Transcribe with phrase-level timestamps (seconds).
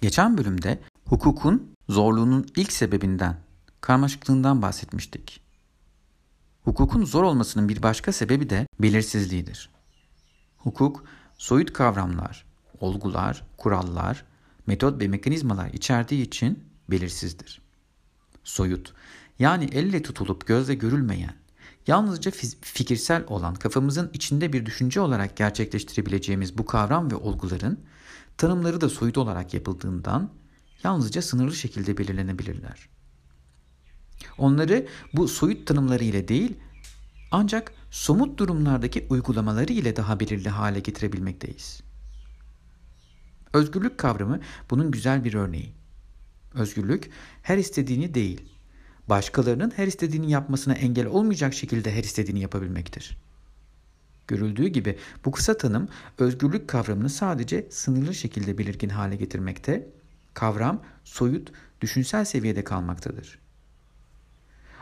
[0.00, 3.36] Geçen bölümde hukukun zorluğunun ilk sebebinden,
[3.80, 5.40] karmaşıklığından bahsetmiştik.
[6.64, 9.70] Hukukun zor olmasının bir başka sebebi de belirsizliğidir.
[10.58, 11.04] Hukuk,
[11.38, 12.44] soyut kavramlar,
[12.80, 14.24] olgular, kurallar,
[14.66, 17.60] metot ve mekanizmalar içerdiği için belirsizdir.
[18.44, 18.94] Soyut,
[19.38, 21.34] yani elle tutulup gözle görülmeyen,
[21.86, 27.80] yalnızca fikirsel olan kafamızın içinde bir düşünce olarak gerçekleştirebileceğimiz bu kavram ve olguların
[28.36, 30.30] tanımları da soyut olarak yapıldığından
[30.84, 32.88] yalnızca sınırlı şekilde belirlenebilirler.
[34.38, 36.56] Onları bu soyut tanımları ile değil
[37.30, 41.80] ancak somut durumlardaki uygulamaları ile daha belirli hale getirebilmekteyiz.
[43.52, 44.40] Özgürlük kavramı
[44.70, 45.74] bunun güzel bir örneği.
[46.54, 47.10] Özgürlük
[47.42, 48.40] her istediğini değil,
[49.10, 53.16] başkalarının her istediğini yapmasına engel olmayacak şekilde her istediğini yapabilmektir.
[54.28, 59.88] Görüldüğü gibi bu kısa tanım özgürlük kavramını sadece sınırlı şekilde belirgin hale getirmekte,
[60.34, 63.38] kavram soyut, düşünsel seviyede kalmaktadır.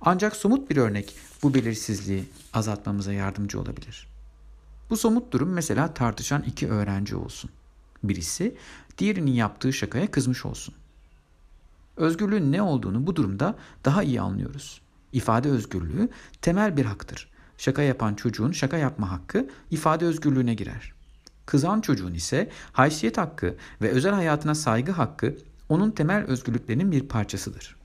[0.00, 4.08] Ancak somut bir örnek bu belirsizliği azaltmamıza yardımcı olabilir.
[4.90, 7.50] Bu somut durum mesela tartışan iki öğrenci olsun.
[8.04, 8.56] Birisi
[8.98, 10.74] diğerinin yaptığı şakaya kızmış olsun.
[11.96, 14.80] Özgürlüğün ne olduğunu bu durumda daha iyi anlıyoruz.
[15.12, 16.08] İfade özgürlüğü
[16.42, 17.28] temel bir haktır.
[17.58, 20.92] Şaka yapan çocuğun şaka yapma hakkı ifade özgürlüğüne girer.
[21.46, 25.36] Kızan çocuğun ise haysiyet hakkı ve özel hayatına saygı hakkı
[25.68, 27.76] onun temel özgürlüklerinin bir parçasıdır.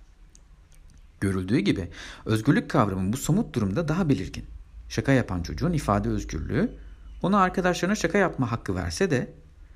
[1.21, 1.89] Görüldüğü gibi
[2.25, 4.45] özgürlük kavramı bu somut durumda daha belirgin.
[4.89, 6.71] Şaka yapan çocuğun ifade özgürlüğü
[7.21, 9.33] ona arkadaşlarına şaka yapma hakkı verse de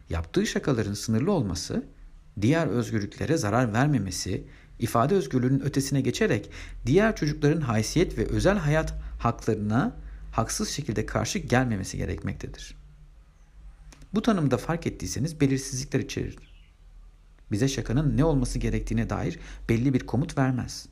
[0.09, 1.85] yaptığı şakaların sınırlı olması,
[2.41, 4.43] diğer özgürlüklere zarar vermemesi,
[4.79, 6.49] ifade özgürlüğünün ötesine geçerek
[6.85, 9.95] diğer çocukların haysiyet ve özel hayat haklarına
[10.31, 12.75] haksız şekilde karşı gelmemesi gerekmektedir.
[14.13, 16.37] Bu tanımda fark ettiyseniz belirsizlikler içerir.
[17.51, 20.87] Bize şakanın ne olması gerektiğine dair belli bir komut vermez.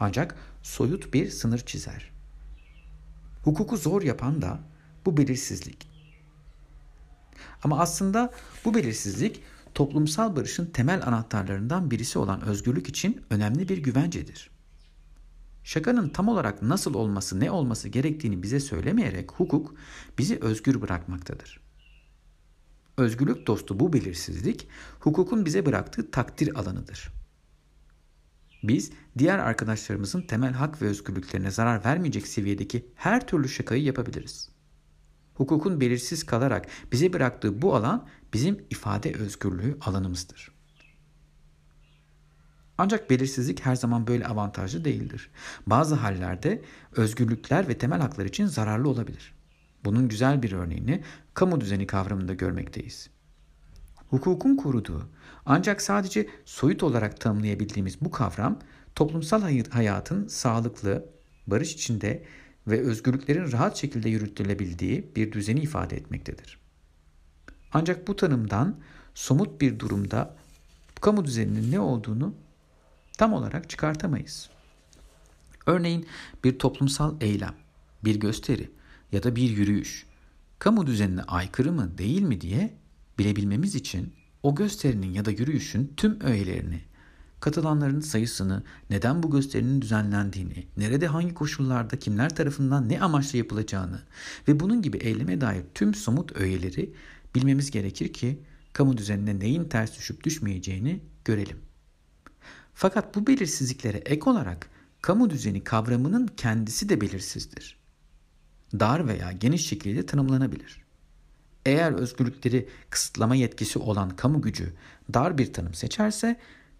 [0.00, 2.10] Ancak soyut bir sınır çizer.
[3.44, 4.60] Hukuku zor yapan da
[5.06, 5.88] bu belirsizlik.
[7.64, 8.32] Ama aslında
[8.64, 9.42] bu belirsizlik
[9.74, 14.50] toplumsal barışın temel anahtarlarından birisi olan özgürlük için önemli bir güvencedir.
[15.64, 19.74] Şakanın tam olarak nasıl olması, ne olması gerektiğini bize söylemeyerek hukuk
[20.18, 21.60] bizi özgür bırakmaktadır.
[22.96, 24.68] Özgürlük dostu bu belirsizlik
[25.00, 27.12] hukukun bize bıraktığı takdir alanıdır.
[28.62, 34.48] Biz diğer arkadaşlarımızın temel hak ve özgürlüklerine zarar vermeyecek seviyedeki her türlü şakayı yapabiliriz.
[35.34, 40.52] Hukukun belirsiz kalarak bize bıraktığı bu alan bizim ifade özgürlüğü alanımızdır.
[42.78, 45.30] Ancak belirsizlik her zaman böyle avantajlı değildir.
[45.66, 49.34] Bazı hallerde özgürlükler ve temel haklar için zararlı olabilir.
[49.84, 51.02] Bunun güzel bir örneğini
[51.34, 53.10] kamu düzeni kavramında görmekteyiz.
[54.10, 55.10] Hukukun koruduğu
[55.46, 58.58] ancak sadece soyut olarak tanımlayabildiğimiz bu kavram
[58.94, 61.06] toplumsal hayatın sağlıklı,
[61.46, 62.24] barış içinde
[62.66, 66.60] ve özgürlüklerin rahat şekilde yürütülebildiği bir düzeni ifade etmektedir.
[67.72, 68.76] Ancak bu tanımdan
[69.14, 70.36] somut bir durumda
[71.00, 72.34] kamu düzeninin ne olduğunu
[73.18, 74.50] tam olarak çıkartamayız.
[75.66, 76.06] Örneğin
[76.44, 77.54] bir toplumsal eylem,
[78.04, 78.70] bir gösteri
[79.12, 80.06] ya da bir yürüyüş
[80.58, 82.74] kamu düzenine aykırı mı değil mi diye
[83.18, 86.80] bilebilmemiz için o gösterinin ya da yürüyüşün tüm öğelerini,
[87.40, 94.00] katılanların sayısını, neden bu gösterinin düzenlendiğini, nerede hangi koşullarda kimler tarafından ne amaçla yapılacağını
[94.48, 96.92] ve bunun gibi eyleme dair tüm somut öğeleri
[97.34, 98.40] bilmemiz gerekir ki
[98.72, 101.58] kamu düzenine neyin ters düşüp düşmeyeceğini görelim.
[102.74, 104.70] Fakat bu belirsizliklere ek olarak
[105.02, 107.80] kamu düzeni kavramının kendisi de belirsizdir.
[108.80, 110.84] Dar veya geniş şekilde tanımlanabilir.
[111.66, 114.72] Eğer özgürlükleri kısıtlama yetkisi olan kamu gücü
[115.14, 116.36] dar bir tanım seçerse,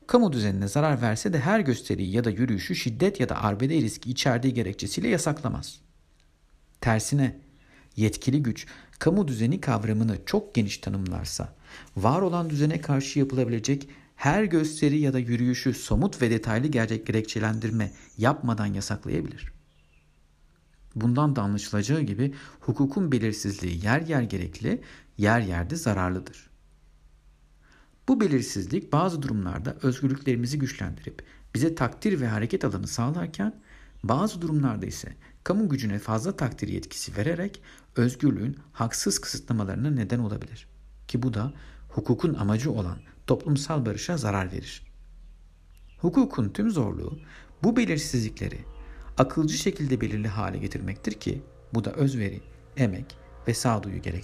[0.06, 4.10] kamu düzenine zarar verse de her gösteriyi ya da yürüyüşü şiddet ya da arbede riski
[4.10, 5.80] içerdiği gerekçesiyle yasaklamaz.
[6.80, 7.38] Tersine
[7.96, 8.66] yetkili güç
[8.98, 11.54] kamu düzeni kavramını çok geniş tanımlarsa,
[11.96, 17.92] var olan düzene karşı yapılabilecek her gösteri ya da yürüyüşü somut ve detaylı gerçek gerekçelendirme
[18.18, 19.52] yapmadan yasaklayabilir.
[20.94, 24.82] Bundan da anlaşılacağı gibi hukukun belirsizliği yer yer gerekli,
[25.18, 26.50] yer yerde zararlıdır.
[28.08, 31.22] Bu belirsizlik bazı durumlarda özgürlüklerimizi güçlendirip
[31.54, 33.60] bize takdir ve hareket alanı sağlarken
[34.02, 37.62] bazı durumlarda ise kamu gücüne fazla takdir yetkisi vererek
[37.96, 40.68] özgürlüğün haksız kısıtlamalarına neden olabilir.
[41.08, 41.52] Ki bu da
[41.88, 44.82] hukukun amacı olan toplumsal barışa zarar verir.
[45.98, 47.18] Hukukun tüm zorluğu
[47.62, 48.58] bu belirsizlikleri
[49.18, 51.42] akılcı şekilde belirli hale getirmektir ki
[51.74, 52.40] bu da özveri,
[52.76, 53.16] emek
[53.48, 54.20] ve sağduyu gerektirir.